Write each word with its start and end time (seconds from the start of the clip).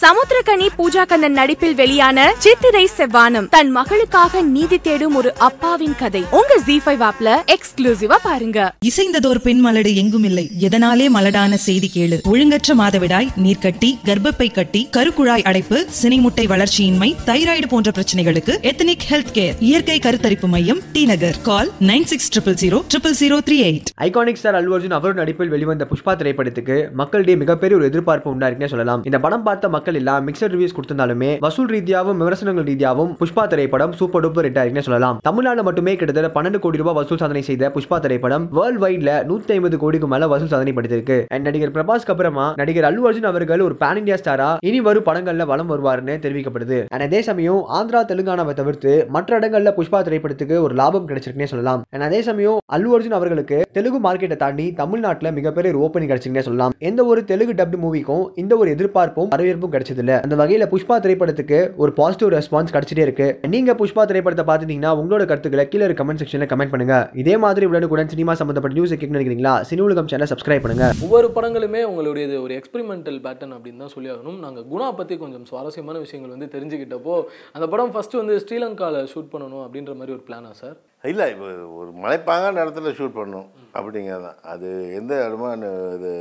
சமுத்திரகனி 0.00 0.68
பூஜா 0.78 1.06
கண்ணன் 1.06 1.32
நடிப்பில் 1.32 1.74
வெளியான 1.74 2.34
சித்திரை 2.38 2.88
செவ்வானம் 2.96 3.48
தன் 3.48 3.76
மகளுக்காக 3.76 4.42
நீதி 4.42 4.78
தேடும் 4.78 5.14
ஒரு 5.14 5.34
அப்பாவின் 5.38 5.94
கதை. 5.98 6.22
உங்க 6.30 6.56
ஜி 6.66 6.80
ஃபைவ் 6.86 7.02
ஆப்ல 7.08 7.54
எக்ஸ்க்ளூசிவா 7.54 8.16
பாருங்க. 8.22 8.74
இசைந்ததோர் 8.84 9.38
பெண் 9.38 9.66
மலடு 9.66 9.94
எங்கும் 9.94 10.24
இல்லை 10.24 10.50
எதனாலே 10.60 11.06
மலடான 11.08 11.54
செய்தி 11.54 11.90
கேளு. 11.94 12.18
ஒழுங்கற்ற 12.22 12.74
மாதவிடாய் 12.74 13.28
நீர்க்கட்டி 13.44 13.90
கர்ப்பப்பை 14.04 14.52
கட்டி 14.52 14.88
கருக்குழாய் 14.96 15.42
அடைப்பு 15.42 15.86
சினைமுட்டை 16.02 16.46
வளர்ச்சியின்மை 16.46 17.16
தைராய்டு 17.26 17.66
போன்ற 17.68 17.92
பிரச்சனைகளுக்கு 17.98 18.56
எத்தனிக் 18.60 19.06
ஹெல்த் 19.10 19.32
கேர் 19.32 19.54
இயற்கை 19.60 19.98
கருத்தரிப்பு 19.98 20.46
மையம் 20.46 20.80
T 20.92 21.04
Nagar. 21.04 21.40
Call 21.42 21.70
nine 21.80 22.04
six 22.04 22.30
triple 22.34 22.58
zero 22.64 22.80
triple 22.94 23.16
zero 23.20 23.38
three 23.48 23.60
eight. 23.68 23.94
Iconic 24.00 24.40
star 24.42 24.54
Allu 24.54 24.74
Arjun 24.78 24.98
அவர் 25.00 25.14
நடிப்பில் 25.14 25.48
வெளிவந்த 25.48 25.86
புஷ்பா 25.92 26.16
திரைப்படத்துக்கு 26.16 26.92
மக்களிடையே 26.92 27.38
மிகப்பெரிய 27.38 27.78
ஒரு 27.78 27.88
எதிர்பார்ப்பு 27.88 28.34
உண்டாருக்குன்னே 28.34 28.66
சொல்லலாம். 28.66 29.04
இந்த 29.04 29.18
படம் 29.18 29.42
பார்த்த 29.42 29.82
மக்கள் 29.84 29.98
எல்லாம் 30.00 30.22
மிக்சர் 30.26 30.50
ரிவ்யூஸ் 30.52 30.74
கொடுத்திருந்தாலுமே 30.74 31.28
வசூல் 31.44 31.70
ரீதியாகவும் 31.72 32.20
விமர்சனங்கள் 32.20 32.66
ரீதியாகவும் 32.68 33.10
புஷ்பா 33.20 33.42
திரைப்படம் 33.52 33.90
சூப்பர் 33.98 34.22
டூப்பர் 34.24 34.46
ஹிட் 34.48 34.78
சொல்லலாம். 34.86 35.16
தமிழ்நாடு 35.26 35.62
மட்டுமே 35.66 35.92
கிட்டத்தட்ட 36.00 36.28
பன்னெண்டு 36.36 36.58
கோடி 36.64 36.78
ரூபாய் 36.82 36.96
வசூல் 36.98 37.20
சாதனை 37.22 37.42
செய்த 37.48 37.68
புஷ்பா 37.74 37.96
திரைப்படம் 38.04 38.44
வேர்ல்ட் 38.58 38.80
வைட்ல 38.84 39.10
நூத்தி 39.30 39.52
ஐம்பது 39.56 39.78
கோடிக்கு 39.82 40.08
மேல 40.12 40.28
வசூல் 40.32 40.50
சாதனை 40.52 40.72
படுத்திருக்கு. 40.78 41.18
அண்ட் 41.34 41.44
நடிகர் 41.48 41.74
பிரபாஸ்க்கு 41.74 42.12
அப்புறமா 42.14 42.46
நடிகர் 42.60 42.86
அல்லு 42.90 43.04
அர்ஜுன் 43.10 43.28
அவர்கள் 43.32 43.64
ஒரு 43.66 43.76
பேன் 43.82 44.00
இந்தியா 44.02 44.18
ஸ்டாரா 44.22 44.48
இனி 44.68 44.80
வரும் 44.86 45.06
படங்கள்ல 45.08 45.46
வளம் 45.52 45.70
வருவாருன்னு 45.72 46.16
தெரிவிக்கப்படுது. 46.24 46.78
அண்ட் 46.94 47.06
அதே 47.08 47.20
சமயம் 47.28 47.60
ஆந்திரா 47.80 48.02
தெலுங்கானாவை 48.12 48.54
தவிர்த்து 48.60 48.94
மற்ற 49.16 49.40
இடங்கள்ல 49.40 49.74
புஷ்பா 49.80 50.00
திரைப்படத்துக்கு 50.08 50.58
ஒரு 50.68 50.76
லாபம் 50.82 51.08
கிடைச்சிருக்குன்னே 51.10 51.50
சொல்லலாம். 51.52 51.84
அண்ட் 51.94 52.06
அதே 52.08 52.22
சமயம் 52.30 52.58
அல்லு 52.78 52.96
அர்ஜுன் 52.98 53.18
அவர்களுக்கு 53.20 53.60
தெலுங்கு 53.78 54.02
மார்க்கெட்டை 54.08 54.40
தாண்டி 54.46 54.68
தமிழ்நாட்டில் 54.82 55.34
மிகப்பெரிய 55.40 55.74
ஒரு 55.74 55.84
ஓப்பனிங் 55.84 56.12
கிடைச்சிருக்குன்னே 56.12 56.48
சொல்லலாம். 56.48 56.74
எந்த 56.90 57.00
ஒரு 57.12 57.22
தெலுங்கு 57.32 57.58
டப்டு 57.60 57.84
மூவிக்கும் 57.86 58.26
இந்த 58.44 58.52
ஒரு 58.62 58.68
எதிர்பார்ப்பும் 58.76 59.30
வரவேற்பும் 59.36 59.72
கிடைச்சது 59.74 60.02
இல்ல 60.04 60.14
அந்த 60.26 60.34
வகையில 60.42 60.66
புஷ்பா 60.72 60.96
திரைப்படத்துக்கு 61.04 61.58
ஒரு 61.82 61.92
பாசிட்டிவ் 62.00 62.32
ரெஸ்பான்ஸ் 62.36 62.74
கிடைச்சிட்டே 62.76 63.04
இருக்கு. 63.06 63.28
நீங்க 63.54 63.70
புஷ்பா 63.80 64.04
திரைப்படத்தை 64.10 64.46
பார்த்துட்டீங்கன்னா 64.50 64.92
உங்களோட 65.00 65.24
கருத்துக்களை 65.30 65.66
கீழே 65.72 65.92
கமெண்ட் 66.00 66.22
செக்ஷன்ல 66.22 66.48
கமெண்ட் 66.52 66.72
பண்ணுங்க. 66.74 66.96
இதே 67.22 67.36
மாதிரி 67.44 67.68
உடனுக்குடன் 67.70 68.12
சினிமா 68.14 68.34
சம்பந்தப்பட்ட 68.40 68.78
நியூஸ் 68.78 68.94
கேட்க 68.94 69.16
நினைக்கிறீங்களா? 69.16 69.54
சினி 69.70 69.84
உலகம் 69.88 70.10
சேனல் 70.12 70.30
சப்ஸ்கிரைப் 70.32 70.64
பண்ணுங்க. 70.66 70.86
ஒவ்வொரு 71.06 71.28
படங்களுமே 71.36 71.82
உங்களுடையது 71.90 72.36
ஒரு 72.44 72.54
எக்ஸ்பெரிமெண்டல் 72.60 73.20
பேட்டர்ன் 73.26 73.54
அப்படின்னு 73.58 73.82
தான் 73.84 73.94
சொல்லி 73.96 74.10
ஆகணும் 74.14 74.40
நாங்கள் 74.46 74.66
குணா 74.72 74.88
பற்றி 75.00 75.16
கொஞ்சம் 75.24 75.46
சுவாரஸ்யமான 75.50 75.98
விஷயங்கள் 76.06 76.34
வந்து 76.34 76.48
தெரிஞ்சுக்கிட்டப்போ 76.56 77.16
அந்த 77.56 77.68
படம் 77.74 77.94
ஃபஸ்ட்டு 77.94 78.20
வந்து 78.22 78.36
ஸ்ரீலங்காவில் 78.44 79.10
ஷூட் 79.12 79.32
பண்ணணும் 79.34 79.64
அப்படின்ற 79.66 79.94
மாதிரி 80.00 80.14
ஒரு 80.16 80.24
பிளானா 80.28 80.52
சார் 80.62 80.76
இல்லை 81.12 81.24
இப்போ 81.32 81.48
ஒரு 81.80 81.90
மலைப்பாங்கான 82.02 82.60
இடத்துல 82.64 82.92
ஷூட் 82.98 83.16
பண்ணணும் 83.18 83.48
அப்படிங்கிறது 83.78 84.24
தான் 84.28 84.38
அது 84.52 84.68
எந்த 84.98 85.14
இடமா 85.26 85.50
இது 85.96 86.12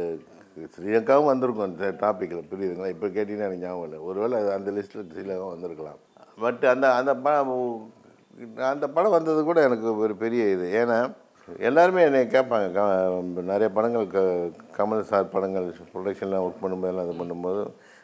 ஸ்ரீலங்காவும் 0.76 1.30
வந்திருக்கும் 1.32 1.68
அந்த 1.68 1.88
டாப்பிக்கில் 2.04 2.50
புரியுதுங்களா? 2.52 2.92
இப்போ 2.96 3.08
கேட்டிங்கன்னா 3.16 3.48
எனக்கு 3.50 3.66
ஞாபகம் 3.66 3.88
இல்லை. 3.88 4.00
ஒருவேளை 4.10 4.36
அது 4.42 4.50
அந்த 4.58 4.72
லிஸ்ட்டில் 4.78 5.10
ஸ்ரீலங்காவும் 5.14 5.56
வந்திருக்கலாம். 5.56 6.00
பட் 6.44 6.64
அந்த 6.74 6.86
அந்த 7.00 7.14
படம் 7.26 7.54
அந்த 8.74 8.86
படம் 8.96 9.16
வந்தது 9.18 9.42
கூட 9.50 9.60
எனக்கு 9.68 9.88
ஒரு 10.06 10.14
பெரிய 10.24 10.44
இது. 10.56 10.68
ஏன்னா 10.82 10.98
எல்லாருமே 11.68 12.02
என்னை 12.10 12.20
கேட்பாங்க. 12.36 12.68
க 12.78 12.82
நிறைய 13.52 13.68
படங்கள் 13.78 14.06
க 14.14 14.20
கமல் 14.78 15.10
சார் 15.12 15.34
படங்கள் 15.34 15.68
ப்ரொடக்ஷன்லாம் 15.94 16.46
ஒர்க் 16.46 16.64
பண்ணும்போதெல்லாம் 16.64 17.08
இது 17.10 17.16
பண்ணும்போது 17.22 17.64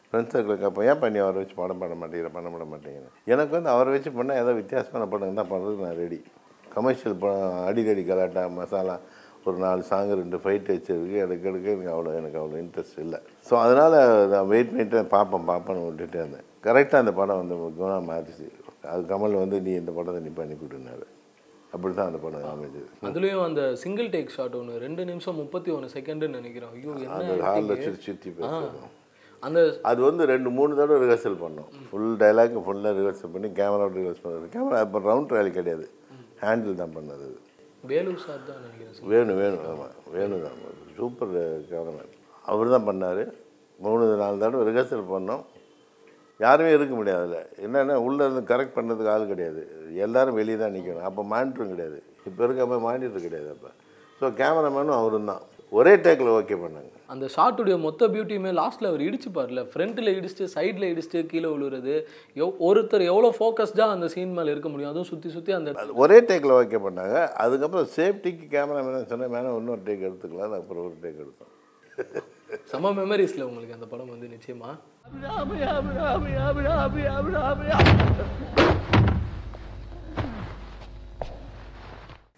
ஃப்ரெண்ட்ஸ் 0.10 0.34
சர்க்கிள் 0.34 0.62
கேட்போம் 0.62 0.88
ஏன் 0.92 1.02
பண்ணி 1.02 1.20
அவரை 1.24 1.40
வச்சு 1.42 1.56
படம் 1.58 1.82
பண்ண 1.82 1.96
மாட்டேங்கிற? 2.02 2.30
பண்ண 2.36 2.48
பண்ண 2.54 2.66
மாட்டேங்கிறேன் 2.72 3.16
எனக்கு 3.34 3.54
வந்து 3.58 3.70
அவரை 3.74 3.90
வச்சு 3.96 4.12
பண்ணால் 4.18 4.40
ஏதோ 4.44 4.54
வித்தியாசமான 4.60 5.08
படம் 5.12 5.40
தான் 5.42 5.52
பண்ணுறதுக்கு 5.52 5.86
நான் 5.88 6.00
ரெடி 6.04 6.20
கமர்ஷியல் 6.76 7.20
படம் 7.24 7.58
அடிக்கடி 7.68 8.04
கலாட்டா 8.10 8.42
மசாலா 8.58 8.96
ஒரு 9.50 9.60
நாலு 9.66 9.84
சாங்கு 9.92 10.20
ரெண்டு 10.22 10.38
ஃபைட் 10.44 10.72
வச்சிருக்கு. 10.74 11.18
எனக்கு 11.26 11.48
எடுக்க 11.52 11.68
எனக்கு 11.76 11.94
அவ்வளோ 11.96 12.16
எனக்கு 12.22 12.40
அவ்வளோ 12.42 12.58
இன்ட்ரெஸ்ட் 12.64 13.00
இல்லை. 13.06 13.20
ஸோ 13.50 13.54
அதனால் 13.66 13.98
நான் 14.34 14.50
வெயிட் 14.54 14.72
பண்ணிட்டு 14.74 15.06
பார்ப்பேன் 15.16 15.48
பார்ப்பேன்னு 15.52 15.86
விட்டுட்டே 15.88 16.20
இருந்தேன். 16.24 16.48
கரெக்டாக 16.68 17.04
அந்த 17.04 17.14
படம் 17.22 17.42
வந்து 17.42 17.56
குணா 17.80 17.98
மாறிச்சு. 18.12 18.48
அது 18.94 19.02
கமல் 19.14 19.42
வந்து 19.44 19.58
நீ 19.66 19.72
இந்த 19.82 19.92
படத்தை 19.98 20.22
நீ 20.28 20.34
பண்ணி 20.42 20.56
கொடுனாரு 20.60 21.08
அப்படி 21.76 21.92
தான் 21.98 22.10
அந்த 22.10 22.20
படம் 22.22 22.46
அமைஞ்சது. 22.52 22.88
அதுலேயும் 23.08 23.44
அந்த 23.48 23.64
சிங்கிள் 23.82 24.08
டேக் 24.14 24.32
ஷாட் 24.36 24.56
ஒன்று 24.60 24.80
ரெண்டு 24.86 25.02
நிமிஷம் 25.10 25.38
முப்பத்தி 25.42 25.70
ஒன்று 25.76 25.94
செகண்டுன்னு 25.96 26.40
நினைக்கிறேன். 26.40 26.72
ஐயோ 26.78 26.94
அந்த 27.18 27.36
ஹாலில். 27.48 27.76
சுற்றி 27.88 28.08
சுற்றி. 28.08 28.32
பேசுவோம் 28.38 28.96
அந்த 29.48 29.60
அது 29.90 30.00
வந்து 30.08 30.24
ரெண்டு 30.32 30.50
மூணு 30.56 30.72
தடவை 30.80 30.98
ரிஹர்சல் 31.04 31.38
பண்ணோம். 31.44 31.70
ஃபுல் 31.90 32.16
டைலாக் 32.24 32.56
ஃபுல்லாக 32.66 32.94
ரிஹர்சல் 33.00 33.34
பண்ணி 33.36 33.50
கேமராவோட 33.60 33.94
ரிஹர்ஸ் 34.00 34.24
பண்ணது. 34.26 34.48
கேமரா 34.56 34.80
இப்போ 34.88 35.02
ரவுண்ட் 35.10 35.30
ட்ரையல் 35.32 35.58
கிடையாது. 35.60 35.86
ஹேண்டில் 36.44 36.82
தான் 36.82 36.96
பண்ணது. 36.98 37.30
வேணு 37.90 38.12
சார் 38.26 38.42
தான் 38.48 38.60
நினைக்கிறேன் 38.64 39.10
வேணு 39.12 39.32
வேணு 39.42 39.58
ஆமாம் 39.72 39.96
வேணு 40.16 40.36
தான். 40.46 40.58
சூப்பர் 40.98 41.32
கேமராமேன் 41.70 42.14
அவர் 42.52 42.74
தான் 42.76 42.88
பண்ணார். 42.90 43.24
மூணு 43.86 44.04
நாலு 44.22 44.42
தடவை 44.44 44.64
ரிஹர்சல் 44.70 45.12
பண்ணோம். 45.14 45.44
யாருமே 46.40 46.72
இருக்க 46.78 46.94
முடியாது 47.00 47.24
அதில். 47.28 47.48
என்னென்னா 47.66 47.96
உள்ளே 48.08 48.22
இருந்து 48.28 48.44
கரெக்ட் 48.52 48.76
பண்ணுறதுக்கு 48.78 49.14
ஆள் 49.14 49.32
கிடையாது. 49.32 49.62
எல்லோரும் 50.06 50.38
வெளியே 50.40 50.58
தான் 50.62 50.76
நிற்கணும் 50.76 51.08
அப்போ 51.10 51.24
மானிட்டரும் 51.34 51.74
கிடையாது. 51.74 52.00
இப்போ 52.28 52.42
இருக்க 52.48 52.68
மாதிரி 52.70 52.86
மானிட்டர் 52.88 53.26
கிடையாது 53.28 53.50
அப்போ. 53.56 53.72
ஸோ 54.20 54.28
கேமராமேனும் 54.42 55.00
அவரும் 55.00 55.32
தான். 55.32 55.44
ஒரே 55.80 55.94
டேக்கில் 56.06 56.36
ஓகே 56.38 56.58
பண்ணாங்க. 56.66 56.94
அந்த 57.14 57.26
ஷாட்டுடைய 57.36 57.76
மொத்த 57.86 58.08
பியூட்டியுமே 58.14 58.52
லாஸ்ட்டில் 58.60 58.90
அவர் 58.90 59.04
இடிச்சு 59.08 59.30
பாருல. 59.38 59.62
ஃப்ரண்ட்டில் 59.72 60.14
இடிச்சுட்டு 60.18 60.48
சைடில் 60.56 60.90
இடிச்சுட்டு 60.92 61.20
கீழே 61.32 61.50
விழுறது. 61.54 61.94
எவ் 62.42 62.60
ஒருத்தர் 62.70 63.06
எவ்வளோ 63.12 63.30
ஃபோக்கஸ்டாக 63.38 63.96
அந்த 63.98 64.10
சீன் 64.16 64.36
மேலே 64.40 64.54
இருக்க 64.56 64.70
முடியும்? 64.74 64.92
அதுவும் 64.94 65.10
சுற்றி 65.12 65.32
சுற்றி 65.36 65.54
அந்த 65.60 65.76
ஒரே 66.04 66.20
டேக்கில் 66.32 66.58
ஓகே 66.60 66.82
பண்ணாங்க. 66.88 67.18
அதுக்கப்புறம் 67.46 67.90
சேஃப்டிக்கு 67.98 68.48
கேமராமேன் 68.56 69.10
சொன்னேன் 69.14 69.34
வேணா 69.36 69.56
இன்னொரு 69.62 69.84
டேக் 69.90 70.08
எடுத்துக்கலாம். 70.10 70.60
அப்புறம் 70.62 70.86
ஒரு 70.90 70.98
டேக் 71.06 71.24
எடுத்தோம். 71.26 71.54
செம 72.72 72.92
மெமரிஸில் 73.00 73.48
உங்களுக்கு 73.48 73.78
அந்த 73.78 73.88
படம் 73.94 74.14
வந்து 74.14 74.28
நிச்சயமா? 74.36 74.70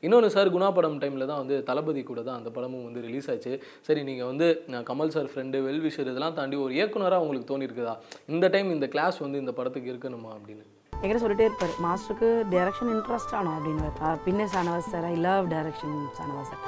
இன்னொன்று 0.04 0.30
சார் 0.36 0.54
குணா 0.54 0.68
படம் 0.76 1.00
டைமில் 1.02 1.30
தான் 1.32 1.42
வந்து 1.42 1.56
தளபதி 1.68 2.02
கூட 2.04 2.22
தான் 2.28 2.38
அந்த 2.40 2.50
படமும் 2.50 2.86
வந்து 2.88 3.02
ரிலீஸ் 3.08 3.30
ஆச்சு. 3.34 3.52
சரி 3.88 4.02
நீங்கள் 4.08 4.30
வந்து 4.32 4.48
நான் 4.74 4.86
கமல் 4.90 5.14
சார் 5.16 5.30
ஃப்ரெண்டு 5.32 5.58
வெல்விஷர் 5.68 6.10
இதெல்லாம் 6.12 6.38
தாண்டி 6.40 6.58
ஒரு 6.66 6.74
இயக்குனராக 6.78 7.24
உங்களுக்கு 7.26 7.50
தோணியிருக்குதா 7.52 7.96
இந்த 8.34 8.50
டைம் 8.56 8.70
இந்த 8.76 8.90
கிளாஸ் 8.96 9.20
வந்து 9.26 9.42
இந்த 9.44 9.54
படத்துக்கு 9.60 9.92
இருக்கணுமா 9.94 10.32
அப்படின்னு? 10.38 10.64
என்கிட்ட 10.94 11.22
சொல்லிட்டே 11.24 11.46
இருப்பார் 11.48 11.76
மாஸ்டருக்கு 11.86 12.28
டைரக்ஷன் 12.52 12.92
இன்ட்ரெஸ்ட் 12.96 13.36
ஆனோம் 13.38 13.56
அப்படின்னு 13.58 14.18
பின்னே 14.26 14.48
Shanavas 14.56 14.92
sir 14.94 15.08
I 15.12 15.16
love 15.28 15.46
direction 15.54 15.96
Shanavas 16.20 16.52
sir 16.52 16.62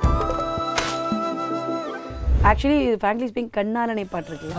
actually 2.50 2.80
frankly 3.02 3.28
speaking 3.30 3.52
கண்ணாலனை 3.58 4.06
பாட்டு 4.14 4.30
இருக்குல்ல? 4.32 4.56